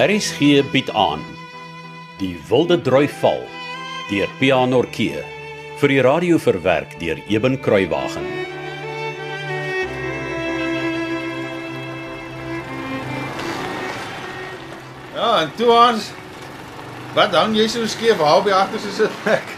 RSG 0.00 0.62
bied 0.72 0.88
aan 0.96 1.20
Die 2.16 2.32
Wilde 2.48 2.78
Droi 2.80 3.04
Val 3.20 3.42
deur 4.08 4.30
Pianorkee 4.38 5.20
vir 5.82 5.92
die 5.92 5.98
radio 6.06 6.38
verwerk 6.40 6.94
deur 7.02 7.20
Eben 7.28 7.58
Kruiwagen. 7.60 8.24
Ja, 15.12 15.28
en 15.42 15.52
toe 15.60 15.68
ons 15.68 16.08
Wat 17.12 17.36
hang 17.36 17.52
jy 17.60 17.68
so 17.68 17.84
skeef 17.84 18.16
waar 18.24 18.40
by 18.46 18.56
agter 18.56 18.80
so 18.80 18.96
sit 19.02 19.22
plek? 19.26 19.56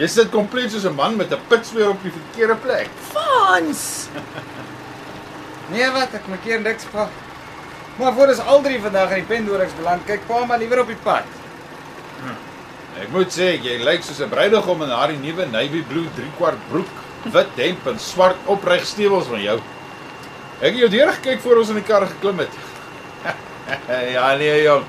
Jy 0.00 0.08
sit 0.08 0.32
kompleet 0.32 0.72
soos 0.72 0.88
'n 0.88 0.96
man 0.96 1.20
met 1.20 1.36
'n 1.36 1.48
pitsweer 1.52 1.90
op 1.92 2.00
die 2.00 2.16
verkeerde 2.16 2.56
plek. 2.56 2.88
Frans! 3.12 4.08
Nee, 5.70 5.90
wat 5.90 6.14
ek 6.14 6.28
maak 6.28 6.48
hier 6.48 6.60
niks 6.60 6.88
pa. 6.92 7.10
Maar 8.00 8.12
voor 8.16 8.32
ons 8.32 8.40
al 8.48 8.62
drie 8.64 8.80
vandag 8.80 9.10
in 9.12 9.20
die 9.20 9.28
Pendorix 9.28 9.72
beland, 9.76 10.04
kyk 10.08 10.22
pa 10.28 10.44
maar 10.48 10.58
liewer 10.58 10.80
op 10.80 10.88
die 10.88 11.00
pad. 11.04 11.26
Ek 13.00 13.10
moet 13.12 13.32
sê 13.32 13.50
jy 13.60 13.76
lyk 13.84 14.02
soos 14.04 14.20
'n 14.24 14.28
bruidegom 14.28 14.82
in 14.82 14.88
daardie 14.88 15.18
nuwe 15.20 15.46
navy 15.46 15.82
blue 15.88 16.08
3/4 16.16 16.56
broek, 16.70 16.94
wit 17.32 17.56
hemp 17.56 17.86
en 17.86 17.98
swart 17.98 18.36
opregstewels 18.46 19.26
van 19.26 19.42
jou. 19.42 19.58
Ek 20.60 20.72
het 20.72 20.78
jou 20.80 20.88
deur 20.88 21.12
gekyk 21.12 21.40
voor 21.40 21.58
ons 21.58 21.68
in 21.68 21.74
die 21.74 21.84
kar 21.84 22.06
geklim 22.06 22.38
het. 22.38 22.54
ja 24.16 24.36
nee 24.36 24.62
jong. 24.62 24.84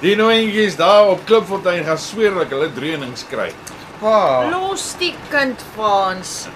Die 0.00 0.16
nooientjies 0.16 0.76
daar 0.76 1.08
op 1.08 1.24
Klipfontein 1.26 1.84
gaan 1.84 1.98
sweer 1.98 2.34
dat 2.34 2.50
hulle 2.50 2.72
dreenings 2.72 3.24
kry. 3.30 3.52
Pa. 4.00 4.48
Los 4.50 4.94
die 4.98 5.14
kind, 5.30 5.62
Frans. 5.74 6.48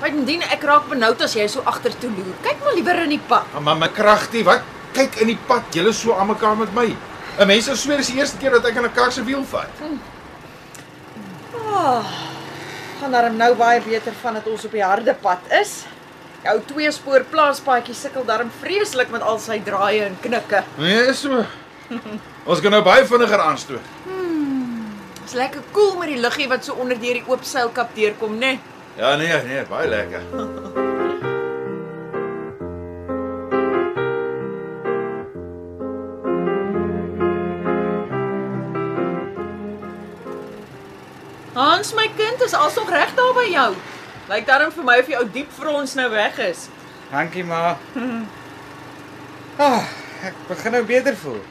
Bydien 0.00 0.42
ek 0.42 0.62
raak 0.62 0.88
benoud 0.88 1.22
as 1.22 1.34
jy 1.34 1.46
so 1.48 1.62
agtertoe 1.64 2.10
loer. 2.10 2.34
Kyk 2.42 2.60
maar 2.64 2.74
liewer 2.74 3.02
in 3.02 3.10
die 3.10 3.24
pad. 3.28 3.44
Maar 3.60 3.76
my 3.76 3.88
kragtie, 3.88 4.44
wat? 4.44 4.73
Kyk 4.94 5.20
in 5.24 5.32
die 5.32 5.38
pad, 5.48 5.66
julle 5.74 5.92
so 5.92 6.14
aan 6.14 6.30
mekaar 6.30 6.56
met 6.56 6.74
my. 6.74 6.94
'n 7.38 7.46
Mens 7.46 7.66
sou 7.66 7.74
sweer 7.76 7.98
dis 7.98 8.12
die 8.12 8.20
eerste 8.20 8.38
keer 8.38 8.50
dat 8.50 8.66
ek 8.66 8.76
in 8.76 8.84
'n 8.84 8.92
kar 8.94 9.12
se 9.12 9.24
wiel 9.24 9.44
vat. 9.44 9.70
Oh, 11.52 12.04
gaan 13.00 13.10
darm 13.10 13.36
nou 13.36 13.54
baie 13.54 13.80
beter 13.80 14.12
van 14.22 14.34
dat 14.34 14.46
ons 14.46 14.64
op 14.64 14.70
die 14.70 14.84
harde 14.84 15.14
pad 15.14 15.40
is. 15.60 15.84
Jou 16.44 16.60
twee 16.66 16.90
spoor 16.92 17.24
plaaspaadjie 17.30 17.94
sukkel 17.94 18.24
darm 18.24 18.50
vreeslik 18.60 19.10
met 19.10 19.22
al 19.22 19.38
sy 19.38 19.60
draaie 19.64 20.04
en 20.04 20.16
knikke. 20.20 20.62
Nee, 20.78 21.06
is 21.08 21.20
so. 21.20 21.44
Ons 22.44 22.60
gaan 22.60 22.70
nou 22.70 22.82
baie 22.82 23.04
vinniger 23.04 23.40
aanstoot. 23.40 23.80
Dis 25.24 25.32
lekker 25.32 25.62
koel 25.72 25.90
cool 25.90 25.98
met 25.98 26.08
die 26.08 26.20
luggie 26.20 26.48
wat 26.48 26.64
so 26.64 26.72
onder 26.72 27.00
deur 27.00 27.14
die 27.20 27.24
oop 27.26 27.44
seilkap 27.44 27.94
deurkom, 27.96 28.38
né? 28.38 28.38
Nee? 28.38 28.60
Ja 28.96 29.16
nee, 29.16 29.42
nee, 29.42 29.64
baie 29.64 29.88
lekker. 29.88 30.93
Hans, 41.54 41.92
my 41.94 42.08
kind, 42.18 42.40
is 42.42 42.54
alsog 42.58 42.90
reg 42.90 43.12
daar 43.14 43.34
by 43.36 43.44
jou. 43.50 43.70
Lyk 44.30 44.46
darm 44.48 44.72
vir 44.74 44.84
my 44.86 44.96
of 45.02 45.08
jou 45.12 45.20
diep 45.34 45.50
frons 45.54 45.94
nou 45.98 46.08
weg 46.10 46.38
is. 46.48 46.68
Dankie 47.12 47.44
ma. 47.46 47.76
Ah, 49.60 49.84
ek 50.26 50.34
begin 50.48 50.74
nou 50.74 50.82
beter 50.88 51.14
voel. 51.20 51.42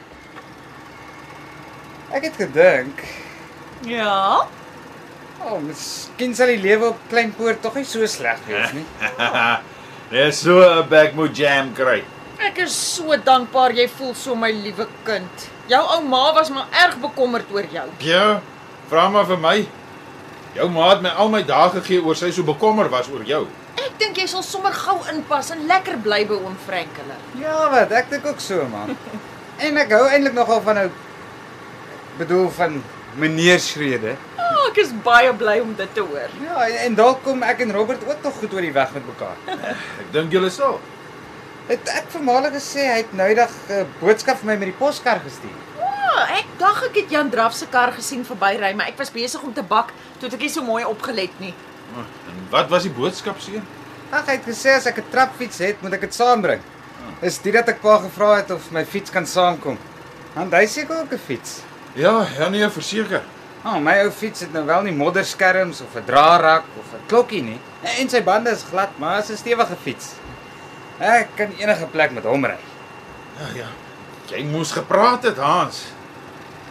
Ek 2.13 2.27
het 2.27 2.35
gedink, 2.37 2.99
Ja. 3.87 4.45
o, 5.43 5.55
oh, 5.55 5.59
miskien 5.59 6.35
sal 6.35 6.47
die 6.53 6.59
lewe 6.61 6.91
op 6.93 6.99
Kleinpoort 7.09 7.61
tog 7.63 7.75
nie 7.75 7.83
so 7.87 8.05
sleg 8.07 8.39
wees 8.47 8.73
nie. 8.75 8.85
Dis 10.13 10.39
so 10.43 10.59
'n 10.61 10.87
bag 10.89 11.15
moet 11.15 11.35
jam 11.35 11.73
kry. 11.73 12.03
Ek 12.39 12.57
is 12.59 12.75
so 12.75 13.15
dankbaar 13.17 13.71
jy 13.75 13.87
voel 13.87 14.13
so 14.13 14.35
my 14.35 14.51
liewe 14.51 14.87
kind. 15.05 15.47
Jou 15.67 15.81
ou 15.95 16.01
ma 16.03 16.33
was 16.33 16.49
maar 16.49 16.67
erg 16.71 16.97
bekommerd 17.01 17.49
oor 17.51 17.65
jou. 17.71 17.87
Ja, 17.99 18.41
vra 18.89 19.09
maar 19.09 19.25
vir 19.25 19.37
my. 19.37 19.65
Jou 20.53 20.67
ma 20.69 20.91
het 20.91 21.01
my 21.01 21.09
al 21.17 21.31
my 21.33 21.41
dae 21.49 21.69
gegee 21.79 22.01
oor 22.05 22.17
sy 22.17 22.29
so 22.31 22.45
bekommer 22.45 22.89
was 22.93 23.07
oor 23.09 23.23
jou. 23.25 23.45
Ek 23.81 23.95
dink 24.01 24.19
jy 24.21 24.27
sal 24.29 24.43
sommer 24.45 24.73
gou 24.77 24.99
inpas 25.09 25.49
en 25.55 25.63
lekker 25.69 25.97
bly 26.05 26.21
by 26.29 26.37
oom 26.37 26.57
Frankele. 26.67 27.17
Ja, 27.41 27.55
wat? 27.73 27.91
Ek 27.91 28.11
dink 28.11 28.27
ook 28.29 28.41
so, 28.43 28.67
ma. 28.69 28.85
En 29.63 29.77
ek 29.77 29.91
hou 29.93 30.05
eintlik 30.09 30.33
nogal 30.33 30.61
van 30.65 30.75
nou 30.79 30.87
bedoel 32.17 32.47
van 32.55 32.79
meneer 33.21 33.59
Schrede. 33.61 34.15
Oh, 34.41 34.63
ek 34.69 34.79
is 34.81 34.93
baie 35.05 35.29
bly 35.37 35.59
om 35.61 35.75
dit 35.77 35.93
te 35.93 36.01
hoor. 36.01 36.33
Ja, 36.41 36.55
en, 36.65 36.77
en 36.87 36.97
dalk 36.97 37.21
kom 37.25 37.45
ek 37.45 37.61
en 37.65 37.73
Robert 37.75 38.01
ook 38.09 38.25
nog 38.25 38.39
goed 38.41 38.55
oor 38.57 38.65
die 38.65 38.73
weg 38.73 38.95
met 38.97 39.05
mekaar. 39.07 39.37
Ek 40.01 40.09
dink 40.15 40.33
julle 40.33 40.49
sal. 40.53 40.79
Het 41.69 41.93
ek 41.95 42.09
vir 42.11 42.25
Male 42.27 42.49
gesê 42.51 42.89
hy 42.89 42.97
het 43.03 43.13
nou 43.15 43.29
eendag 43.29 43.53
'n 43.71 43.85
boodskap 44.01 44.41
vir 44.41 44.49
my 44.51 44.57
met 44.57 44.73
die 44.73 44.79
poskar 44.81 45.21
gestuur. 45.23 45.61
Ja, 46.13 46.25
ek 46.29 46.49
dink 46.59 46.81
ek 46.85 46.97
het 46.99 47.13
Jan 47.13 47.29
Draf 47.33 47.55
se 47.57 47.65
kar 47.73 47.91
gesien 47.95 48.21
verbyry, 48.25 48.73
maar 48.77 48.91
ek 48.91 48.99
was 49.01 49.09
besig 49.13 49.41
om 49.41 49.53
te 49.53 49.63
bak 49.65 49.89
toe 50.21 50.29
ek 50.29 50.43
nie 50.45 50.49
so 50.53 50.61
mooi 50.61 50.83
opgelet 50.85 51.39
nie. 51.41 51.53
En 51.97 52.43
wat 52.51 52.69
was 52.69 52.85
die 52.85 52.93
boodskap 52.93 53.39
seun? 53.41 53.63
Ag, 54.13 54.27
hy 54.29 54.35
het 54.37 54.45
gesê 54.45 54.75
as 54.77 54.85
ek 54.85 54.99
'n 55.01 55.09
trapfiets 55.09 55.57
het, 55.57 55.81
moet 55.81 55.93
ek 55.93 56.05
dit 56.05 56.13
saambring. 56.13 56.61
Is 57.21 57.39
dit 57.41 57.53
dat 57.53 57.69
ek 57.69 57.81
pa 57.81 57.97
gevra 57.97 58.35
het 58.35 58.51
of 58.51 58.69
my 58.71 58.85
fiets 58.85 59.09
kan 59.09 59.25
saamkom. 59.25 59.77
Want 60.35 60.53
hy 60.53 60.65
seker 60.65 61.01
ook 61.01 61.13
'n 61.13 61.17
fiets. 61.17 61.61
Ja, 61.95 62.27
ja 62.37 62.49
nee, 62.49 62.69
verseker. 62.69 63.23
Ah, 63.63 63.75
oh, 63.75 63.79
my 63.81 63.93
ou 64.03 64.11
fiets 64.11 64.41
het 64.41 64.53
nou 64.53 64.65
wel 64.65 64.81
nie 64.83 64.93
modderskerms 64.93 65.81
of 65.81 65.95
'n 65.95 66.05
draarrak 66.05 66.63
of 66.77 66.93
'n 66.93 67.07
klokkie 67.07 67.41
nie. 67.41 67.59
En 67.81 68.09
sy 68.09 68.21
bande 68.23 68.51
is 68.51 68.63
glad, 68.69 68.89
maar 68.99 69.19
is 69.19 69.29
'n 69.29 69.37
stewige 69.37 69.75
fiets. 69.83 70.13
Ek 70.99 71.27
kan 71.35 71.51
enige 71.57 71.85
plek 71.85 72.11
met 72.11 72.23
hom 72.23 72.45
ry. 72.45 72.57
Ja, 73.39 73.47
ja. 73.55 73.67
Jy 74.29 74.43
moes 74.43 74.71
gepraat 74.71 75.23
het, 75.23 75.37
Hans. 75.37 75.83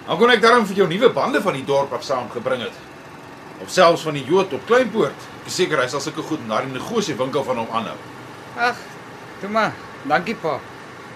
Dan 0.07 0.19
kon 0.19 0.33
ek 0.35 0.43
daarom 0.43 0.67
vir 0.67 0.83
jou 0.83 0.89
nuwe 0.91 1.13
bande 1.15 1.43
van 1.43 1.55
die 1.55 1.67
dorp 1.67 1.93
af 1.95 2.03
saamgebring 2.03 2.65
het. 2.65 2.81
Of 3.63 3.71
selfs 3.71 4.03
van 4.03 4.19
die 4.19 4.25
Jood 4.27 4.53
op 4.57 4.67
Kleinpoort. 4.67 5.29
Ek 5.43 5.51
is 5.51 5.61
seker 5.61 5.79
hy 5.79 5.87
sal 5.91 6.03
sulke 6.03 6.25
goed 6.27 6.43
in 6.43 6.51
daardie 6.51 6.75
negosie 6.75 7.15
winkel 7.19 7.45
van 7.47 7.63
hom 7.63 7.71
aanhou. 7.71 7.95
Ag, 8.59 8.81
toe 9.41 9.51
maar. 9.53 9.73
Dankie 10.11 10.35
pa. 10.35 10.57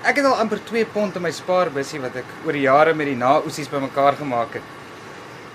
Ek 0.06 0.20
het 0.20 0.28
al 0.28 0.38
amper 0.38 0.60
2 0.68 0.86
pond 0.94 1.16
in 1.18 1.24
my 1.24 1.32
spaarbusie 1.34 1.98
wat 2.04 2.20
ek 2.20 2.28
oor 2.46 2.54
die 2.54 2.66
jare 2.68 2.94
met 2.94 3.10
die 3.10 3.18
naoesies 3.18 3.70
bymekaar 3.72 4.20
gemaak 4.20 4.60
het. 4.60 4.74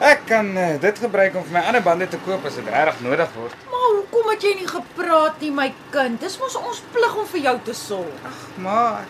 Ek 0.01 0.25
kan 0.27 0.47
uh, 0.57 0.67
dit 0.81 0.99
gebruik 0.99 1.35
om 1.37 1.45
vir 1.45 1.55
my 1.55 1.61
ander 1.69 1.83
bande 1.85 2.07
te 2.09 2.19
koop 2.25 2.43
as 2.49 2.57
dit 2.59 2.67
regtig 2.67 3.03
nodig 3.05 3.31
word. 3.37 3.55
Maar 3.71 3.87
hoekom 3.95 4.31
het 4.33 4.43
jy 4.43 4.53
nie 4.59 4.67
gepraat 4.67 5.43
nie, 5.45 5.51
my 5.55 5.69
kind? 5.93 6.19
Dis 6.19 6.39
mos 6.41 6.57
ons 6.59 6.83
plig 6.91 7.17
om 7.21 7.27
vir 7.31 7.45
jou 7.45 7.55
te 7.69 7.75
sorg. 7.77 8.39
Maar 8.65 9.05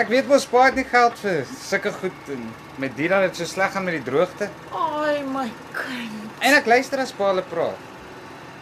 ek 0.00 0.08
weet 0.08 0.28
mos 0.28 0.46
pa 0.48 0.66
het 0.68 0.78
nie 0.78 0.86
geld 0.88 1.18
vir 1.20 1.42
sulke 1.52 1.92
goed 1.92 2.30
en 2.32 2.44
met 2.80 2.94
dit 2.96 3.10
dat 3.12 3.26
dit 3.26 3.40
so 3.42 3.48
sleg 3.48 3.72
gaan 3.74 3.84
met 3.84 3.98
die 3.98 4.04
droogte. 4.06 4.48
Ai, 4.72 5.20
my 5.28 5.48
kind. 5.76 6.30
En 6.40 6.56
ek 6.56 6.66
luister 6.70 7.02
as 7.02 7.12
pa 7.16 7.28
hulle 7.32 7.44
praat. 7.50 7.90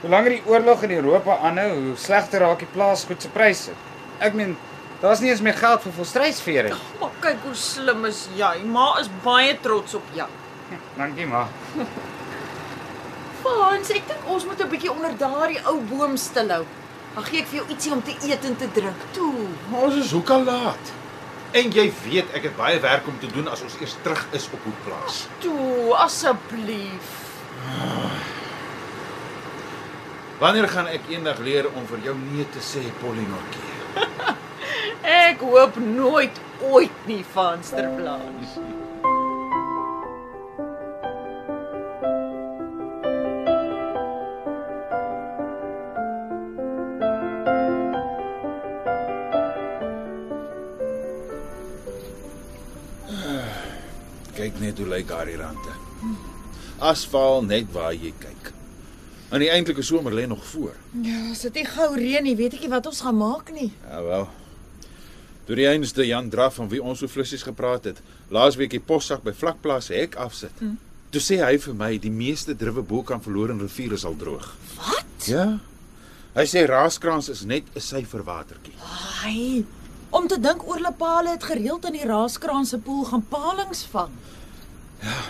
Hoe 0.01 0.11
langer 0.11 0.39
die 0.39 0.43
oorlog 0.49 0.83
in 0.89 0.97
Europa 0.97 1.37
aanhou, 1.47 1.71
hoe 1.77 1.97
slegter 2.01 2.43
raak 2.43 2.65
die 2.65 2.71
plaasgoed 2.75 3.23
se 3.23 3.31
pryse. 3.33 3.75
Ek 4.19 4.35
meen, 4.35 4.57
daar's 5.03 5.21
nie 5.21 5.31
eens 5.31 5.43
meer 5.45 5.59
geld 5.61 5.85
vir 5.87 5.97
volstruisvere 6.01 6.73
nie. 6.73 6.85
Maar 7.01 7.19
kyk 7.27 7.45
hoe 7.47 7.57
slim 7.57 8.07
is 8.09 8.27
jy. 8.37 8.55
Ma 8.65 8.93
is 9.01 9.11
baie 9.25 9.55
trots 9.63 9.95
op 10.01 10.15
jou. 10.17 10.29
Dankie 10.97 11.27
ma. 11.29 11.47
Frans, 13.41 13.91
ek 13.95 14.09
dink 14.09 14.29
ons 14.29 14.45
moet 14.49 14.61
'n 14.61 14.69
bietjie 14.69 14.93
onder 14.93 15.17
daardie 15.17 15.61
ou 15.67 15.81
boom 15.93 16.17
stilhou. 16.17 16.65
Dan 17.15 17.25
gee 17.25 17.41
ek 17.41 17.49
vir 17.51 17.59
jou 17.61 17.67
ietsie 17.69 17.93
om 17.93 18.03
te 18.03 18.15
eet 18.23 18.45
en 18.45 18.57
te 18.57 18.69
drink. 18.73 18.97
Toe. 19.13 19.47
Maar 19.71 19.83
ons 19.83 19.95
is 19.95 20.13
hoekom 20.13 20.45
laat. 20.45 20.93
En 21.51 21.73
jy 21.75 21.89
weet 22.05 22.31
ek 22.39 22.45
het 22.47 22.55
baie 22.55 22.79
werk 22.79 23.09
om 23.11 23.17
te 23.19 23.27
doen 23.33 23.49
as 23.51 23.63
ons 23.67 23.75
eers 23.81 23.97
terug 24.05 24.21
is 24.39 24.47
op 24.55 24.63
Hoekplaas. 24.69 25.25
Toe, 25.43 25.95
asseblief. 25.99 27.17
Wanneer 30.39 30.69
gaan 30.73 30.87
ek 30.89 31.11
eendag 31.11 31.43
leer 31.45 31.67
om 31.75 31.83
vir 31.91 32.07
jou 32.07 32.15
nee 32.21 32.47
te 32.55 32.63
sê, 32.65 32.85
Pollinorkie? 33.03 33.67
Ek 35.27 35.43
hoop 35.43 35.77
nooit 35.83 36.39
ooit 36.71 37.07
nie 37.11 37.25
van 37.35 37.65
Kyk 54.41 54.61
net 54.61 54.79
hoe 54.81 54.89
lyk 54.89 55.09
daardie 55.11 55.37
rande. 55.37 55.75
Asfal 56.81 57.43
net 57.45 57.69
waar 57.75 57.93
jy 57.93 58.13
kyk. 58.23 58.53
En 59.31 59.43
die 59.43 59.51
eintlike 59.53 59.83
somer 59.85 60.15
lê 60.17 60.25
nog 60.27 60.41
voor. 60.49 60.79
Ja, 61.05 61.19
as 61.31 61.45
dit 61.45 61.61
nie 61.61 61.67
gou 61.69 61.89
reën 61.93 62.25
nie, 62.25 62.37
weet 62.39 62.57
ek 62.57 62.65
nie 62.65 62.71
wat 62.73 62.89
ons 62.89 63.03
gaan 63.05 63.19
maak 63.21 63.53
nie. 63.53 63.69
Ja 63.85 64.01
wel. 64.07 64.25
Toe 65.45 65.59
die 65.59 65.67
eenste 65.69 66.07
Jan 66.07 66.31
Draf 66.33 66.57
van 66.57 66.71
wie 66.73 66.81
ons 66.81 67.03
so 67.03 67.11
flissies 67.11 67.45
gepraat 67.45 67.85
het, 67.91 68.01
laasweek 68.33 68.73
die 68.73 68.81
possak 68.81 69.27
by 69.27 69.35
vlakplaas 69.37 69.91
hek 69.93 70.17
afsit. 70.17 70.57
Hmm. 70.63 70.79
Toe 71.13 71.21
sê 71.21 71.41
hy 71.43 71.59
vir 71.61 71.77
my 71.77 71.91
die 72.01 72.13
meeste 72.15 72.55
druwe 72.57 72.87
bo 72.87 73.03
kan 73.05 73.21
verloor 73.21 73.53
in 73.53 73.61
riviere 73.61 73.99
sal 74.01 74.17
droog. 74.17 74.47
Wat? 74.79 75.29
Ja. 75.29 75.47
Hy 76.33 76.47
sê 76.49 76.65
raaskrans 76.71 77.29
is 77.29 77.45
net 77.45 77.69
'n 77.75 77.81
syferwatertjie. 77.83 78.79
Ai, 79.27 79.67
Om 80.11 80.27
te 80.29 80.41
dink 80.41 80.67
oorlepale 80.69 81.31
het 81.31 81.45
gereeld 81.45 81.85
in 81.85 81.93
die 81.93 82.07
raaskraan 82.07 82.67
se 82.67 82.79
poel 82.79 83.05
gaan 83.05 83.27
palings 83.29 83.85
vang. 83.93 84.17
Ja. 85.01 85.21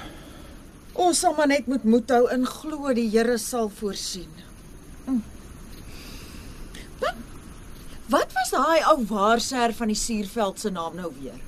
Ons 1.00 1.20
sal 1.22 1.34
maar 1.36 1.48
net 1.48 1.68
moet 1.70 1.84
moed 1.84 2.10
hou 2.12 2.24
en 2.32 2.46
glo 2.48 2.92
die 2.96 3.08
Here 3.10 3.38
sal 3.38 3.70
voorsien. 3.80 4.30
Hm. 5.06 5.20
Wat? 7.00 7.20
Wat 8.10 8.34
was 8.36 8.50
daai 8.52 8.82
ou 8.90 8.98
waarser 9.08 9.72
van 9.76 9.92
die 9.92 9.98
Suurveld 9.98 10.60
se 10.60 10.72
naam 10.74 10.98
nou 10.98 11.12
weer? 11.20 11.38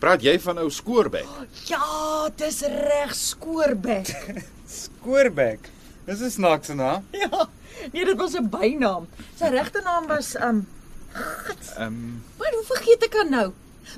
Praat 0.00 0.22
jy 0.24 0.38
van 0.40 0.62
ou 0.62 0.70
Skoorbek? 0.72 1.28
Ja, 1.68 2.30
dis 2.40 2.62
reg 2.62 3.12
skoorbek. 3.14 4.08
Skoorbek. 4.80 5.68
Dis 6.06 6.22
'n 6.24 6.30
snaakse 6.30 6.74
naam. 6.74 7.04
ja. 7.12 7.48
Nee, 7.92 8.04
dit 8.04 8.16
was 8.16 8.34
'n 8.38 8.48
bynaam. 8.48 9.08
Sy 9.36 9.50
regte 9.52 9.82
naam 9.84 10.06
was 10.06 10.36
um 10.40 10.66
Ehm 11.14 11.86
um, 11.86 12.22
Maar 12.38 12.52
hoe 12.56 12.64
vergeet 12.66 13.04
ek 13.08 13.16
aan 13.22 13.30
nou? 13.30 13.48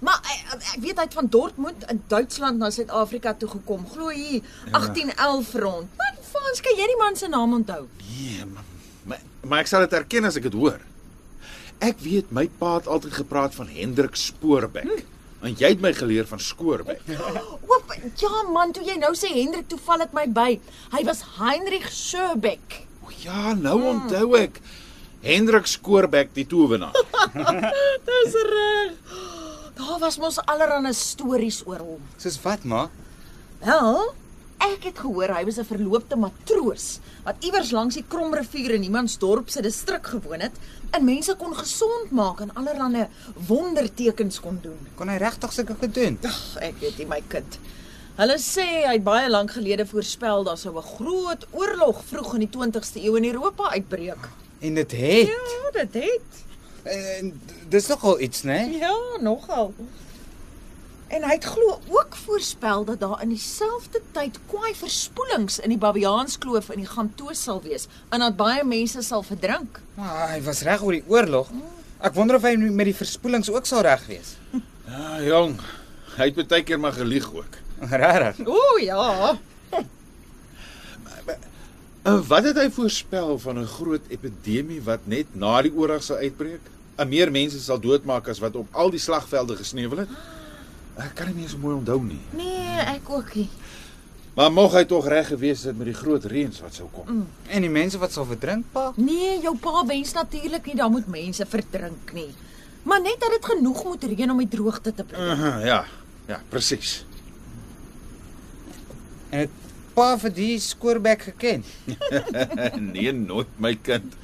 Maar 0.00 0.20
ek, 0.32 0.62
ek 0.74 0.80
weet 0.80 0.96
hy 0.96 1.04
het 1.04 1.14
van 1.14 1.28
Dortmund 1.28 1.84
in 1.90 2.02
Duitsland 2.08 2.58
na 2.58 2.70
Suid-Afrika 2.70 3.34
toe 3.34 3.48
gekom. 3.48 3.84
Glo 3.92 4.08
hier 4.08 4.40
1811 4.70 5.52
rond. 5.64 5.88
Wat 6.00 6.30
vans 6.32 6.60
kan 6.64 6.78
jy 6.78 6.86
die 6.92 7.00
man 7.00 7.16
se 7.16 7.28
naam 7.28 7.52
onthou? 7.60 7.86
nee, 8.08 8.44
maar, 8.46 8.64
maar 9.04 9.20
maar 9.42 9.64
ek 9.64 9.70
sal 9.70 9.84
dit 9.84 9.92
erken 9.98 10.24
as 10.24 10.36
ek 10.38 10.46
dit 10.48 10.56
hoor. 10.56 10.80
Ek 11.82 11.98
weet 11.98 12.30
my 12.30 12.46
pa 12.60 12.76
het 12.78 12.86
altyd 12.86 13.16
gepraat 13.20 13.54
van 13.58 13.68
Hendrik 13.68 14.14
Spoorbek. 14.16 15.02
En 15.42 15.56
jy 15.58 15.72
het 15.74 15.80
my 15.82 15.90
geleer 15.98 16.28
van 16.30 16.40
Skoorbek. 16.40 17.02
O, 17.72 17.78
ja 18.20 18.42
man, 18.52 18.70
toe 18.72 18.84
jy 18.86 18.94
nou 19.00 19.10
sê 19.18 19.32
Hendrik, 19.32 19.66
toe 19.68 19.78
val 19.82 20.04
dit 20.04 20.14
my 20.16 20.24
by. 20.30 20.50
Hy 20.94 21.02
was 21.08 21.24
Heinrich 21.38 21.88
Schöbeck. 21.92 22.82
O 23.02 23.10
ja, 23.24 23.52
nou 23.58 23.78
onthou 23.90 24.36
ek. 24.38 24.60
Hendrik 25.22 25.68
Skoorbek 25.70 26.32
die 26.34 26.46
towenaar. 26.50 26.96
Dis 28.08 28.34
reg. 28.48 28.96
Daar 29.78 30.00
was 30.02 30.18
mos 30.18 30.40
allerlei 30.50 30.92
stories 30.94 31.62
oor 31.66 31.78
hom. 31.78 32.02
Soos 32.18 32.40
wat, 32.42 32.66
ma? 32.66 32.88
Wel, 33.62 34.00
ek 34.66 34.88
het 34.88 34.98
gehoor 35.04 35.30
hy 35.36 35.44
was 35.46 35.58
'n 35.62 35.66
verloopte 35.66 36.18
matroos 36.18 36.98
wat 37.22 37.38
iewers 37.46 37.70
langs 37.70 37.94
die 37.94 38.04
Kromrivier 38.08 38.74
in 38.74 38.82
Niemandsdorp 38.82 39.50
se 39.50 39.62
distrik 39.62 40.06
gewoon 40.06 40.42
het 40.42 40.58
en 40.90 41.04
mense 41.04 41.34
kon 41.38 41.54
gesond 41.54 42.10
maak 42.10 42.40
en 42.40 42.54
allerlei 42.54 43.06
wondertekens 43.46 44.40
kon 44.40 44.58
doen. 44.62 44.78
Kon 44.96 45.08
hy 45.08 45.16
regtig 45.22 45.52
sulke 45.52 45.74
gedoen? 45.78 46.18
Ag, 46.26 46.56
ek 46.60 46.80
weet 46.80 46.98
nie 46.98 47.06
my 47.06 47.22
kind. 47.28 47.58
Hulle 48.18 48.38
sê 48.38 48.66
hy 48.84 48.98
het 48.98 49.04
baie 49.04 49.30
lank 49.30 49.54
gelede 49.54 49.86
voorspel 49.86 50.44
daar 50.44 50.58
sou 50.58 50.76
'n 50.76 50.82
groot 50.98 51.46
oorlog 51.50 52.02
vroeg 52.04 52.34
in 52.34 52.40
die 52.40 52.52
20ste 52.58 53.00
eeu 53.00 53.16
in 53.16 53.24
Europa 53.24 53.70
uitbreek. 53.70 54.41
En 54.62 54.74
dit 54.74 54.92
het. 54.92 55.26
Ja, 55.26 55.70
dit 55.72 55.94
het. 55.94 56.44
En 56.82 57.40
dis 57.68 57.86
nogal 57.86 58.20
iets, 58.20 58.42
né? 58.42 58.60
Ja, 58.78 58.96
nogal. 59.20 59.74
En 61.12 61.24
hy 61.26 61.34
het 61.34 61.44
glo 61.44 61.78
ook 61.88 62.16
voorspel 62.16 62.84
dat 62.84 63.00
daar 63.00 63.22
in 63.22 63.28
dieselfde 63.34 64.00
tyd 64.16 64.38
kwaai 64.46 64.72
verspoelings 64.74 65.58
in 65.58 65.74
die 65.74 65.78
Babiaanskloof 65.78 66.70
in 66.72 66.80
die 66.80 66.88
Gantoos 66.88 67.42
sal 67.42 67.60
wees 67.62 67.84
en 68.08 68.24
dat 68.24 68.38
baie 68.38 68.64
mense 68.64 69.02
sal 69.02 69.22
verdrink. 69.26 69.82
Maar 69.98 70.30
hy 70.32 70.40
was 70.46 70.62
reg 70.64 70.82
oor 70.82 70.96
die 70.96 71.04
oorlog. 71.06 71.50
Ek 72.00 72.14
wonder 72.16 72.38
of 72.38 72.46
hy 72.48 72.54
met 72.62 72.88
die 72.88 72.96
verspoelings 72.96 73.50
ook 73.52 73.68
sal 73.68 73.84
reg 73.84 74.06
wees. 74.08 74.36
Ja, 74.88 75.18
jong. 75.22 75.58
Hy 76.16 76.30
het 76.32 76.48
baie 76.48 76.64
keer 76.64 76.80
maar 76.80 76.96
gelieg 76.96 77.28
ook. 77.34 77.60
Regtig? 77.90 78.46
O 78.46 78.78
ja. 78.80 79.36
En 82.02 82.18
wat 82.26 82.44
het 82.48 82.58
hy 82.58 82.66
voorspel 82.74 83.36
van 83.38 83.58
'n 83.58 83.66
groot 83.66 84.06
epidemie 84.08 84.82
wat 84.82 85.06
net 85.06 85.26
na 85.32 85.62
die 85.62 85.74
oorlog 85.74 86.02
sal 86.02 86.16
uitbreek? 86.16 86.60
En 86.96 87.08
meer 87.08 87.30
mense 87.30 87.60
sal 87.60 87.80
doodmaak 87.80 88.28
as 88.28 88.38
wat 88.38 88.56
op 88.56 88.66
al 88.70 88.90
die 88.90 88.98
slagvelde 88.98 89.56
gesneuwel 89.56 89.98
het? 89.98 90.08
Ek 90.96 91.14
kan 91.14 91.26
nie 91.26 91.34
meer 91.34 91.48
so 91.48 91.58
mooi 91.58 91.76
onthou 91.76 92.02
nie. 92.02 92.20
Nee, 92.30 92.80
ek 92.96 93.10
ook 93.10 93.34
nie. 93.34 93.48
Maar 94.34 94.52
mog 94.52 94.72
hy 94.72 94.84
tog 94.84 95.06
reg 95.08 95.28
gewees 95.28 95.62
het 95.68 95.76
met 95.76 95.86
die 95.86 95.96
groot 95.96 96.24
reëns 96.24 96.60
wat 96.60 96.74
sou 96.74 96.88
kom. 96.92 97.06
Mm. 97.08 97.26
En 97.48 97.60
die 97.60 97.70
mense 97.70 97.98
wat 97.98 98.12
sal 98.12 98.24
verdrink, 98.24 98.64
pa? 98.72 98.92
Nee, 98.96 99.40
jou 99.40 99.56
pa 99.60 99.84
wens 99.86 100.12
natuurlik 100.12 100.66
nie 100.66 100.76
daar 100.76 100.90
moet 100.90 101.06
mense 101.06 101.46
verdrink 101.46 102.12
nie. 102.12 102.30
Maar 102.82 103.00
net 103.00 103.20
dat 103.20 103.30
dit 103.30 103.44
genoeg 103.44 103.84
moet 103.84 104.04
reën 104.04 104.30
om 104.30 104.38
die 104.38 104.48
droogte 104.48 104.94
te 104.94 105.04
breek. 105.04 105.20
Uh 105.20 105.40
-huh, 105.40 105.64
ja, 105.64 105.84
ja, 106.26 106.40
presies. 106.48 107.04
En 109.28 109.38
het 109.38 109.61
pa 109.94 110.16
vir 110.18 110.30
die 110.34 110.58
skoorbek 110.60 111.22
geken. 111.22 111.64
nee, 112.94 113.12
nooit 113.12 113.48
my 113.58 113.74
kind. 113.82 114.14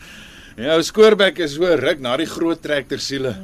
Jou 0.59 0.83
skoorbek 0.83 1.39
is 1.45 1.55
so 1.55 1.69
ruk 1.79 2.01
na 2.03 2.17
die 2.17 2.27
groot 2.27 2.61
trektersiele. 2.63 3.37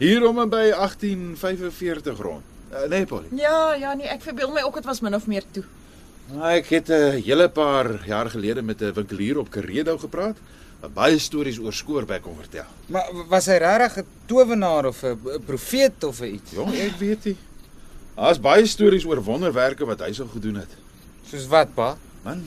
Hier 0.00 0.24
om 0.26 0.38
en 0.42 0.50
by 0.50 0.70
1845 0.72 2.18
rond. 2.24 2.42
Uh, 2.72 2.88
nee, 2.90 3.06
Polly. 3.06 3.28
Ja, 3.38 3.74
ja, 3.78 3.94
nee, 3.94 4.08
ek 4.10 4.22
verbeel 4.24 4.50
my 4.50 4.64
ook 4.66 4.80
dit 4.80 4.88
was 4.88 5.00
min 5.04 5.14
of 5.14 5.26
meer 5.30 5.44
toe. 5.54 5.62
Nou, 6.32 6.48
Ek 6.56 6.66
het 6.72 6.88
'n 6.90 7.20
hele 7.22 7.48
paar 7.48 8.00
jaar 8.06 8.30
gelede 8.30 8.62
met 8.62 8.80
'n 8.82 8.92
winkelier 8.92 9.38
op 9.38 9.50
Karedo 9.50 9.98
gepraat 9.98 10.36
wat 10.80 10.94
baie 10.94 11.18
stories 11.18 11.58
oor 11.58 11.72
skoorbek 11.72 12.22
kon 12.22 12.36
vertel. 12.36 12.64
Maar 12.86 13.08
was 13.28 13.46
hy 13.46 13.56
regtig 13.58 13.98
'n 14.02 14.06
towenaar 14.26 14.86
of 14.86 15.02
'n 15.04 15.18
'n 15.36 15.44
profeet 15.44 16.04
of 16.04 16.20
'n 16.20 16.34
iets? 16.34 16.50
Jong, 16.52 16.74
ek 16.74 16.96
weet 16.98 17.24
nie. 17.24 17.36
Daar's 18.16 18.40
baie 18.40 18.66
stories 18.66 19.04
oor 19.04 19.22
wonderwerke 19.22 19.84
wat 19.84 20.00
hy 20.00 20.12
sou 20.12 20.28
gedoen 20.28 20.54
het. 20.54 20.72
Soos 21.30 21.48
wat, 21.52 21.74
pa? 21.74 21.94
Man. 22.24 22.44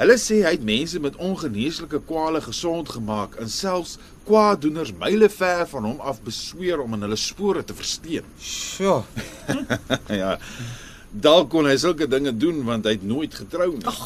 Hulle 0.00 0.16
sê 0.22 0.38
hy 0.44 0.54
het 0.54 0.62
mense 0.64 1.00
met 1.02 1.16
ongeneeslike 1.20 1.98
kwale 2.08 2.40
gesond 2.40 2.88
gemaak 2.94 3.34
en 3.42 3.50
selfs 3.52 3.98
kwaaddoeners 4.28 4.94
myle 5.00 5.28
ver 5.32 5.66
van 5.68 5.88
hom 5.88 5.98
af 6.00 6.22
besweer 6.24 6.80
om 6.80 6.94
in 6.96 7.04
hulle 7.04 7.18
spore 7.20 7.64
te 7.66 7.76
versteen. 7.76 8.28
Sjoe. 8.40 9.02
ja. 10.22 10.36
Dalk 11.10 11.50
kon 11.52 11.66
hy 11.68 11.74
sulke 11.82 12.08
dinge 12.08 12.32
doen 12.32 12.62
want 12.68 12.86
hy 12.86 12.94
het 12.96 13.04
nooit 13.04 13.34
getrou 13.34 13.72
nie. 13.74 13.96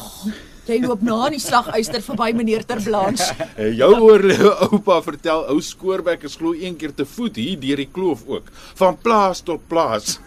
Jy 0.65 0.79
loop 0.81 1.03
na 1.05 1.27
in 1.27 1.35
die 1.35 1.41
slaguister 1.43 2.01
verby 2.01 2.31
meneer 2.33 2.63
Terblanche. 2.65 3.27
En 3.61 3.69
jou 3.77 3.91
oorlewe 4.07 4.49
oupa 4.65 4.97
vertel 5.05 5.43
ou 5.51 5.59
skoorbek 5.61 6.25
is 6.25 6.37
glo 6.39 6.55
een 6.57 6.75
keer 6.79 6.93
te 6.97 7.05
voet 7.05 7.37
hier 7.37 7.59
deur 7.61 7.81
die 7.83 7.89
kloof 7.93 8.23
ook, 8.27 8.49
van 8.79 8.97
plaas 8.97 9.43
tot 9.45 9.61
plaas. 9.69 10.17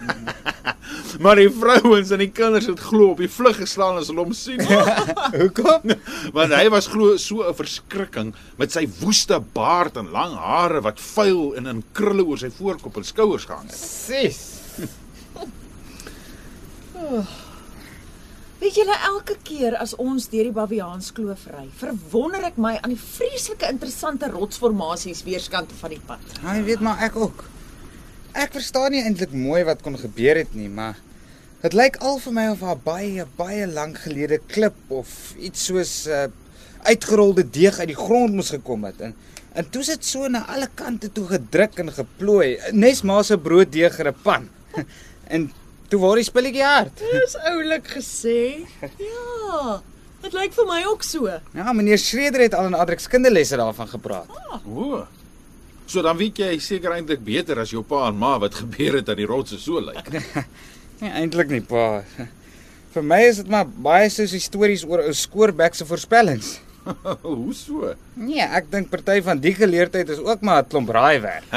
maar 1.25 1.41
die 1.41 1.51
vrouens 1.51 2.13
en 2.15 2.23
die 2.23 2.31
kinders 2.31 2.69
het 2.71 2.81
glo 2.87 3.13
op 3.17 3.23
die 3.25 3.31
vlug 3.33 3.59
geslaan 3.65 3.99
as 3.99 4.13
hulle 4.13 4.23
hom 4.23 4.37
sien. 4.37 4.63
Hoekom? 5.35 5.93
Want 6.37 6.55
hy 6.55 6.65
was 6.73 6.91
glo 6.93 7.19
so 7.19 7.43
'n 7.43 7.59
verskrikking 7.59 8.33
met 8.61 8.73
sy 8.73 8.87
woeste 9.01 9.41
baard 9.55 9.99
en 9.99 10.13
lang 10.15 10.39
hare 10.39 10.81
wat 10.87 11.03
vuil 11.03 11.57
en 11.59 11.67
in 11.67 11.85
krulle 11.93 12.25
oor 12.25 12.39
sy 12.39 12.51
voorkop 12.55 12.97
en 12.97 13.05
skouers 13.11 13.49
gehang 13.51 13.67
het. 13.67 13.77
Sis. 13.77 14.41
Weet 18.59 18.75
julle 18.75 18.95
elke 19.07 19.37
keer 19.47 19.77
as 19.79 19.93
ons 20.03 20.25
deur 20.33 20.49
die 20.49 20.55
Baviaanskloof 20.55 21.45
ry, 21.53 21.69
verwonder 21.79 22.43
ek 22.49 22.57
my 22.59 22.73
aan 22.81 22.91
die 22.91 22.99
vreeslike 22.99 23.69
interessante 23.71 24.27
rotsformasies 24.33 25.23
weerskante 25.23 25.77
van 25.79 25.95
die 25.95 26.01
pad. 26.09 26.33
Hy 26.43 26.57
weet 26.67 26.83
maar 26.83 27.05
ek 27.07 27.21
ook. 27.23 27.45
Ek 28.35 28.57
verstaan 28.57 28.97
nie 28.97 29.05
eintlik 29.07 29.31
mooi 29.31 29.63
wat 29.69 29.85
kon 29.87 29.95
gebeur 29.99 30.41
het 30.43 30.57
nie, 30.59 30.67
maar 30.67 30.99
dit 31.63 31.77
lyk 31.79 32.01
al 32.03 32.19
vir 32.25 32.35
my 32.35 32.49
of 32.51 32.65
daar 32.67 32.83
baie 32.83 33.29
baie 33.39 33.71
lank 33.71 34.03
gelede 34.09 34.41
klip 34.51 34.91
of 34.91 35.15
iets 35.39 35.71
soos 35.71 35.93
'n 36.07 36.11
uh, 36.11 36.27
uitgerolde 36.91 37.47
deeg 37.47 37.79
uit 37.79 37.91
die 37.95 38.03
grond 38.03 38.35
moes 38.35 38.51
gekom 38.51 38.85
het 38.91 39.01
en 39.01 39.15
en 39.55 39.71
toe 39.71 39.83
sit 39.83 40.05
so 40.05 40.27
na 40.29 40.45
alle 40.47 40.69
kante 40.75 41.13
toe 41.13 41.27
gedruk 41.27 41.79
en 41.79 41.91
geplooi, 41.93 42.59
nes 42.73 43.03
maar 43.03 43.25
se 43.25 43.39
brooddeeg 43.39 43.99
in 43.99 44.07
'n 44.07 44.23
pan. 44.23 44.49
en 45.35 45.51
toe 45.89 46.01
word 46.01 46.23
die 46.23 46.27
spulletjie 46.29 46.65
hard. 46.65 47.03
Dis 47.13 47.37
oulik 47.51 47.87
gesê. 47.97 48.41
Ja. 49.01 49.79
Dit 50.23 50.35
lyk 50.35 50.53
vir 50.57 50.67
my 50.67 50.81
ook 50.91 51.05
so. 51.07 51.29
Ja, 51.55 51.73
meneer 51.73 52.01
Schreder 52.03 52.43
het 52.49 52.57
al 52.59 52.67
in 52.73 52.75
Adrix 52.75 53.07
kinderlesse 53.11 53.57
daarvan 53.61 53.89
gepraat. 53.89 54.33
O. 54.67 55.05
So 55.89 56.03
dan 56.05 56.19
weet 56.21 56.41
jy 56.43 56.51
seker 56.61 56.93
eintlik 56.97 57.23
beter 57.25 57.63
as 57.63 57.71
jou 57.73 57.85
pa 57.87 58.09
en 58.11 58.19
ma 58.19 58.35
wat 58.43 58.59
gebeur 58.63 58.99
het 58.99 59.09
aan 59.09 59.21
die 59.23 59.29
rotse 59.29 59.61
so 59.63 59.81
lyk. 59.81 60.11
Nee, 60.99 61.13
eintlik 61.15 61.47
nie, 61.47 61.61
pa. 61.63 62.01
Vir 62.91 63.05
my 63.07 63.21
is 63.29 63.37
dit 63.39 63.51
maar 63.55 63.69
baie 63.71 64.09
soos 64.11 64.33
die 64.35 64.41
stories 64.43 64.83
oor 64.83 65.05
ou 65.05 65.13
skoorbek 65.15 65.77
se 65.79 65.85
voorspellings. 65.87 66.57
Hoe 67.23 67.55
so? 67.55 67.93
Nee, 68.19 68.43
ek 68.43 68.71
dink 68.73 68.91
party 68.93 69.19
van 69.25 69.41
die 69.43 69.55
geleerdheid 69.57 70.09
is 70.15 70.21
ook 70.23 70.45
maar 70.47 70.63
'n 70.63 70.69
klomp 70.73 70.91
raaiwerk. 70.95 71.45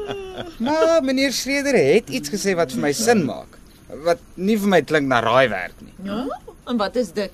Maar 0.66 1.02
meneer 1.04 1.32
Schreder 1.32 1.76
het 1.76 2.10
iets 2.10 2.32
gesê 2.32 2.54
wat 2.56 2.72
vir 2.72 2.82
my 2.86 2.92
sin 2.92 3.24
maak. 3.24 3.58
Wat 4.04 4.20
nie 4.34 4.58
vir 4.58 4.68
my 4.68 4.82
klink 4.82 5.06
na 5.08 5.20
raaiwerk 5.20 5.76
nie. 5.80 5.94
Ja? 6.04 6.26
En 6.68 6.76
wat 6.78 6.96
is 6.96 7.12
dit? 7.12 7.32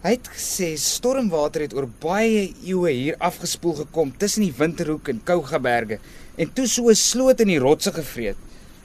Hy 0.00 0.14
het 0.16 0.28
gesê 0.32 0.74
stormwater 0.80 1.66
het 1.66 1.74
oor 1.76 1.88
baie 2.00 2.54
eeue 2.64 2.92
hier 2.92 3.16
afgespoel 3.18 3.74
gekom 3.84 4.12
tussen 4.16 4.46
die 4.46 4.54
Winterhoek 4.56 5.08
en 5.12 5.20
Kougaberge 5.24 5.98
en 6.36 6.52
toe 6.52 6.66
so 6.66 6.88
'n 6.88 6.94
sloot 6.94 7.40
in 7.40 7.48
die 7.48 7.58
rotse 7.60 7.92
gevreet. 7.92 8.36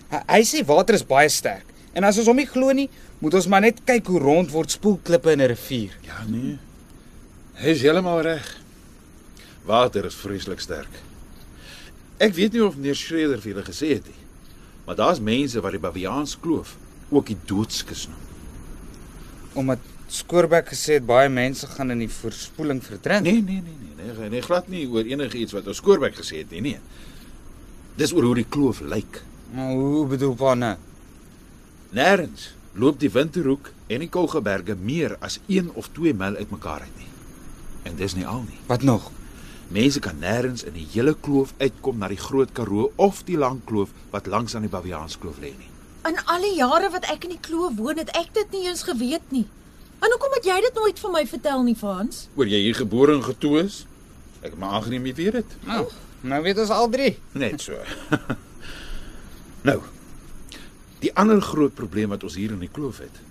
Hy, 0.09 0.19
hy 0.27 0.41
sê 0.43 0.65
water 0.65 0.95
is 0.95 1.03
baie 1.03 1.29
sterk 1.29 1.74
en 1.95 2.03
as 2.03 2.19
ons 2.21 2.27
hom 2.29 2.39
nie 2.39 2.49
glo 2.49 2.75
nie, 2.75 2.89
moet 3.23 3.37
ons 3.39 3.47
maar 3.51 3.63
net 3.63 3.81
kyk 3.87 4.11
hoe 4.11 4.21
rond 4.21 4.51
word 4.51 4.75
spoelklippe 4.75 5.31
in 5.31 5.41
'n 5.41 5.51
rivier. 5.53 5.95
Ja 6.03 6.23
nee. 6.27 6.57
Hy 7.55 7.71
is 7.71 7.81
heeltemal 7.81 8.21
reg. 8.21 8.45
Water 9.65 10.05
is 10.05 10.15
vreeslik 10.19 10.59
sterk. 10.59 10.91
Ek 12.19 12.35
weet 12.35 12.53
nie 12.53 12.63
of 12.63 12.75
meneer 12.75 12.95
Schreder 12.95 13.41
vir 13.41 13.53
julle 13.53 13.63
gesê 13.63 13.87
het 13.95 14.05
nie. 14.05 14.21
Maar 14.85 14.95
daar's 14.95 15.19
mense 15.19 15.61
wat 15.61 15.71
die 15.71 15.79
Baviaans 15.79 16.37
kloof 16.39 16.75
ook 17.09 17.25
die 17.31 17.37
doodskus 17.45 18.07
noem. 18.07 18.23
Omdat 19.53 19.79
Skoorbeck 20.07 20.67
gesê 20.69 20.99
het 20.99 21.05
baie 21.05 21.29
mense 21.29 21.67
gaan 21.67 21.91
in 21.91 22.03
die 22.03 22.11
voorspoeling 22.11 22.83
verdrink. 22.83 23.23
Nee, 23.25 23.41
nee, 23.41 23.61
nee, 23.61 23.77
nee, 23.97 24.13
nee, 24.19 24.29
nee, 24.29 24.41
glad 24.41 24.67
nie 24.69 24.85
oor 24.87 25.07
enige 25.07 25.37
iets 25.37 25.55
wat 25.55 25.67
ons 25.67 25.81
Skoorbeck 25.81 26.15
gesê 26.19 26.43
het 26.43 26.51
nie, 26.53 26.61
nee. 26.61 26.79
Dis 27.97 28.13
oor 28.13 28.27
hoe 28.29 28.35
die 28.35 28.49
kloof 28.49 28.83
lyk. 28.85 29.23
Maar 29.55 29.71
hoe 29.73 30.05
bedoel 30.11 30.35
pa 30.37 30.53
nou? 30.59 30.75
Nêrens 31.95 32.49
loop 32.75 32.97
die 32.99 33.07
Winterhoek 33.07 33.69
en 33.87 34.01
die 34.03 34.09
Kougeberge 34.11 34.73
meer 34.75 35.13
as 35.23 35.37
1 35.47 35.69
of 35.79 35.85
2 35.95 36.11
myl 36.19 36.35
uitmekaar 36.35 36.81
uit 36.83 36.97
nie. 36.99 37.07
En 37.87 37.95
dis 37.95 38.15
nie 38.17 38.25
al 38.27 38.41
nie. 38.43 38.57
Wat 38.67 38.83
nog? 38.83 39.05
Mense 39.71 40.01
kan 40.03 40.19
nêrens 40.19 40.65
in 40.67 40.75
die 40.75 40.87
hele 40.91 41.13
kloof 41.15 41.53
uitkom 41.61 42.01
na 42.01 42.09
die 42.11 42.19
Groot 42.19 42.51
Karoo 42.51 42.89
of 42.99 43.23
die 43.29 43.39
Lang 43.39 43.61
Kloof 43.69 43.95
wat 44.11 44.27
langs 44.27 44.57
aan 44.59 44.67
die 44.67 44.73
Baviaans 44.73 45.15
kloof 45.23 45.39
lê 45.39 45.53
nie. 45.55 45.71
In 46.11 46.19
al 46.25 46.43
die 46.43 46.57
jare 46.57 46.91
wat 46.91 47.07
ek 47.15 47.29
in 47.29 47.37
die 47.37 47.41
kloof 47.47 47.79
woon, 47.79 48.03
het 48.03 48.11
ek 48.19 48.35
dit 48.41 48.59
nie 48.59 48.67
eens 48.67 48.83
geweet 48.83 49.31
nie. 49.31 49.47
En 50.03 50.11
hoekom 50.11 50.35
het 50.35 50.51
jy 50.51 50.59
dit 50.67 50.83
nooit 50.83 50.99
vir 50.99 51.15
my 51.15 51.25
vertel 51.31 51.63
nie, 51.63 51.79
Frans? 51.79 52.25
Oor 52.35 52.51
jy 52.51 52.59
hier 52.67 52.83
gebore 52.83 53.15
en 53.15 53.23
getoe 53.23 53.61
is? 53.63 53.85
Ek 54.43 54.51
het 54.51 54.59
maar 54.59 54.81
aangeneem 54.81 55.07
jy 55.13 55.17
weet 55.23 55.39
dit. 55.39 55.59
Nou, 55.63 55.85
nou 56.27 56.43
weet 56.43 56.59
ons 56.59 56.75
al 56.75 56.91
drie. 56.91 57.13
Net 57.39 57.63
so. 57.63 57.79
nou. 59.71 59.79
Die 61.05 61.13
ander 61.13 61.37
groot 61.41 61.75
probleem 61.77 62.09
wat 62.15 62.23
ons 62.25 62.37
hier 62.39 62.55
in 62.55 62.63
die 62.63 62.71
kloof 62.71 63.03
het, 63.03 63.21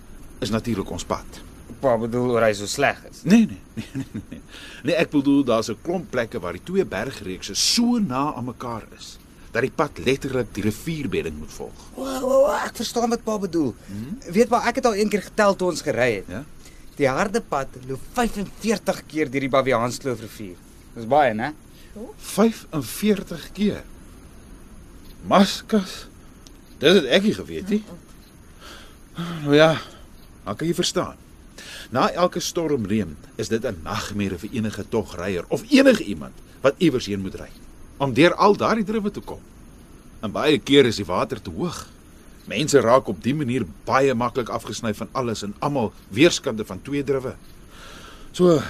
is 0.44 0.52
natuurlik 0.54 0.92
ons 0.94 1.06
pad. 1.08 1.40
Pa 1.82 1.96
bedoel 1.98 2.36
oor 2.36 2.44
hy 2.46 2.52
so 2.54 2.70
sleg 2.70 3.00
is. 3.08 3.24
Nee, 3.26 3.48
nee, 3.50 3.58
nee, 3.74 4.04
nee, 4.12 4.22
nee. 4.30 4.42
Nee, 4.86 4.94
ek 5.00 5.10
bedoel 5.10 5.42
daar's 5.48 5.70
'n 5.72 5.80
klomp 5.82 6.10
plekke 6.12 6.38
waar 6.38 6.54
die 6.54 6.62
twee 6.62 6.84
bergreekse 6.84 7.54
so 7.58 7.98
na 7.98 8.34
aan 8.34 8.46
mekaar 8.46 8.86
is 8.96 9.18
dat 9.50 9.62
die 9.62 9.70
pad 9.70 9.98
letterlik 9.98 10.54
die 10.54 10.62
rivierbedding 10.62 11.36
moet 11.38 11.52
volg. 11.52 11.82
O, 11.94 12.02
o, 12.02 12.30
o, 12.46 12.54
ek 12.54 12.76
verstaan 12.76 13.10
wat 13.10 13.22
pa 13.22 13.38
bedoel. 13.38 13.74
Hmm? 13.86 14.18
Weet 14.34 14.48
maar 14.50 14.66
ek 14.66 14.80
het 14.80 14.86
al 14.86 14.96
een 14.96 15.08
keer 15.08 15.22
getel 15.22 15.54
toe 15.56 15.68
ons 15.70 15.82
gery 15.82 16.10
het. 16.14 16.28
Ja? 16.28 16.44
Die 16.96 17.08
harde 17.08 17.40
pad 17.40 17.68
loop 17.88 18.00
45 18.14 19.06
keer 19.06 19.30
deur 19.30 19.46
die 19.46 19.50
Baviaanskloof 19.50 20.20
rivier. 20.20 20.56
Dis 20.94 21.06
baie, 21.06 21.34
né? 21.34 21.54
45 22.18 23.52
keer. 23.52 23.82
Maskas. 25.26 26.13
Dis 26.78 26.98
het 26.98 27.04
ek 27.04 27.22
nie 27.22 27.34
geweet 27.34 27.68
nie. 27.68 27.82
Nou 29.44 29.54
ja, 29.54 29.74
maar 30.44 30.56
kan 30.58 30.66
jy 30.66 30.74
verstaan? 30.74 31.20
Na 31.94 32.08
elke 32.10 32.40
stormreën 32.40 33.16
is 33.36 33.48
dit 33.48 33.64
'n 33.64 33.80
nagmerrie 33.82 34.38
vir 34.38 34.50
enige 34.52 34.84
togryer 34.88 35.44
of 35.48 35.62
enige 35.70 36.04
iemand 36.04 36.34
wat 36.60 36.74
iewers 36.78 37.06
heen 37.06 37.20
moet 37.20 37.34
ry 37.34 37.50
om 37.96 38.14
deur 38.14 38.34
al 38.34 38.56
daardie 38.56 38.84
druwe 38.84 39.10
te 39.10 39.20
kom. 39.20 39.40
En 40.20 40.32
baie 40.32 40.58
kere 40.58 40.88
is 40.88 40.96
die 40.96 41.04
water 41.04 41.40
te 41.42 41.50
hoog. 41.50 41.86
Mense 42.44 42.80
raak 42.80 43.08
op 43.08 43.22
dië 43.22 43.34
manier 43.34 43.64
baie 43.84 44.14
maklik 44.14 44.48
afgesny 44.48 44.94
van 44.94 45.08
alles 45.12 45.42
en 45.42 45.54
almal 45.58 45.92
weerskante 46.08 46.64
van 46.64 46.82
twee 46.82 47.04
druwe. 47.04 47.34
So 48.32 48.60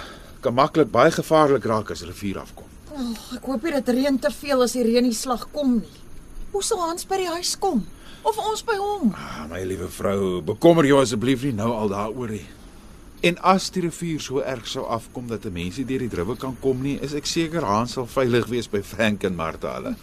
kan 0.40 0.54
maklik 0.54 0.90
baie 0.90 1.10
gevaarlik 1.10 1.64
raak 1.64 1.90
as 1.90 2.02
rivier 2.02 2.38
afkom. 2.38 2.68
Oh, 2.94 3.10
ek 3.34 3.46
hoop 3.48 3.62
nie 3.62 3.72
dit 3.72 3.88
reën 3.88 4.18
te 4.18 4.30
veel 4.30 4.62
as 4.62 4.72
die 4.76 4.84
reën 4.84 5.02
nie 5.02 5.16
slag 5.16 5.48
kom 5.52 5.78
nie. 5.80 6.03
Hoe 6.54 6.62
sal 6.62 6.78
Hans 6.86 7.02
by 7.10 7.16
die 7.18 7.30
huis 7.34 7.56
kom? 7.58 7.80
Of 8.24 8.36
ons 8.38 8.62
by 8.64 8.76
hom? 8.78 9.10
Ah, 9.18 9.44
my 9.50 9.60
liewe 9.66 9.88
vrou, 9.90 10.38
bekommer 10.46 10.86
jou 10.86 11.00
asseblief 11.02 11.42
nie 11.44 11.52
nou 11.58 11.72
al 11.74 11.90
daaroor 11.90 12.30
nie. 12.36 12.44
En 13.26 13.38
as 13.42 13.66
die 13.74 13.82
rivier 13.88 14.20
so 14.22 14.38
erg 14.44 14.68
sou 14.70 14.84
afkom 14.86 15.26
dat 15.28 15.44
'n 15.48 15.52
mens 15.52 15.76
nie 15.78 15.84
deur 15.88 15.98
die 16.04 16.08
druwe 16.12 16.36
kan 16.36 16.56
kom 16.62 16.82
nie, 16.82 16.98
is 17.02 17.12
ek 17.14 17.26
seker 17.26 17.64
Hans 17.64 17.92
sal 17.98 18.06
veilig 18.06 18.46
wees 18.46 18.68
by 18.70 18.82
Frank 18.82 19.24
en 19.24 19.34
Martha 19.36 19.74
hulle. 19.74 19.94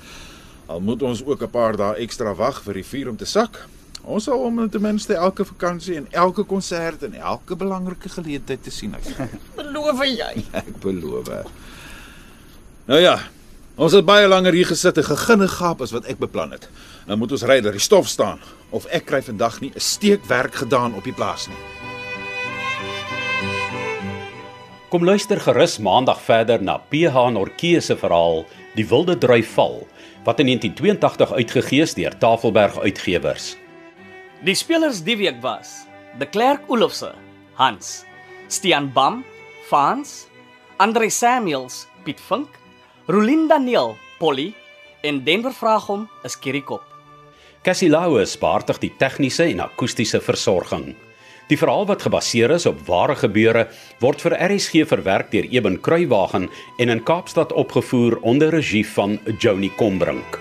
Al 0.67 0.79
moet 0.81 1.01
ons 1.03 1.24
ook 1.25 1.41
'n 1.41 1.50
paar 1.50 1.77
dae 1.77 1.96
ekstra 2.03 2.34
wag 2.36 2.62
vir 2.63 2.74
die 2.74 2.84
vuur 2.84 3.10
om 3.10 3.17
te 3.17 3.25
sak. 3.25 3.67
Ons 4.03 4.24
sal 4.24 4.38
hom 4.43 4.70
ten 4.70 4.81
minste 4.81 5.13
elke 5.13 5.46
vakansie 5.46 5.96
en 5.96 6.08
elke 6.12 6.43
konsert 6.43 7.03
en 7.03 7.13
elke 7.13 7.55
belangrike 7.55 8.10
geleentheid 8.10 8.63
te 8.63 8.72
sien. 8.72 8.93
Ek, 8.96 9.29
Beloof 9.55 10.03
jy? 10.03 10.46
ek 10.53 10.79
beloof. 10.81 11.29
Nou 12.88 13.00
ja, 13.00 13.20
ons 13.81 13.95
het 13.97 14.05
baie 14.05 14.27
langer 14.29 14.53
hier 14.53 14.69
gesit 14.69 15.00
en 15.01 15.07
geginne 15.07 15.47
gaap 15.50 15.79
as 15.81 15.93
wat 15.95 16.05
ek 16.11 16.19
beplan 16.21 16.51
het. 16.53 16.67
Nou 17.09 17.17
moet 17.17 17.31
ons 17.33 17.45
ry 17.50 17.57
dat 17.65 17.73
die 17.73 17.81
stof 17.81 18.09
staan 18.11 18.38
of 18.69 18.85
ek 18.93 19.07
kry 19.09 19.21
vandag 19.25 19.57
nie 19.61 19.71
'n 19.73 19.79
steekwerk 19.79 20.53
gedaan 20.61 20.93
op 20.93 21.03
die 21.03 21.13
plaas 21.13 21.47
nie. 21.47 21.57
Kom 24.89 25.05
luister 25.05 25.39
gerus 25.39 25.79
maandag 25.79 26.21
verder 26.21 26.61
na 26.61 26.77
PH 26.77 27.31
Norkee 27.31 27.81
se 27.81 27.95
verhaal 27.95 28.45
Die 28.75 28.85
Wilde 28.85 29.17
Drui 29.17 29.43
Val 29.43 29.88
wat 30.23 30.39
in 30.39 30.45
1982 30.45 31.31
uitgegee 31.31 31.81
is 31.81 31.93
deur 31.93 32.17
Tafelberg 32.17 32.77
Uitgewers. 32.77 33.57
Die 34.43 34.55
spelers 34.55 35.01
die 35.03 35.17
week 35.17 35.41
was: 35.41 35.88
De 36.19 36.25
Klerk 36.25 36.61
Olofse, 36.67 37.13
Hans, 37.53 38.05
Stian 38.47 38.91
Bam, 38.93 39.23
Frans, 39.67 40.27
Andre 40.77 41.09
Samuels, 41.09 41.88
Piet 42.03 42.21
Vink, 42.21 42.61
Rolien 43.12 43.48
Daniel, 43.48 43.98
Polly 44.20 44.53
en 45.01 45.18
Denver 45.24 45.51
Vraagom 45.51 46.06
is 46.24 46.38
Kirikop. 46.39 46.84
Cassie 47.62 47.89
Louws 47.91 48.38
beheerdig 48.39 48.77
die 48.80 48.89
tegniese 49.01 49.50
en 49.51 49.60
akoestiese 49.65 50.22
versorging. 50.24 50.94
Die 51.50 51.58
verhaal 51.60 51.84
wat 51.89 52.06
gebaseer 52.08 52.53
is 52.56 52.70
op 52.72 52.80
ware 52.88 53.18
gebeure 53.20 53.65
word 54.00 54.24
vir 54.24 54.38
RSG 54.48 54.86
verwerk 54.94 55.27
deur 55.34 55.50
Eben 55.51 55.75
Kruiwagen 55.84 56.48
en 56.80 56.94
in 56.96 57.03
Kaapstad 57.03 57.51
opgevoer 57.51 58.15
onder 58.22 58.56
regie 58.56 58.86
van 58.94 59.20
Joni 59.44 59.74
Combrink. 59.75 60.39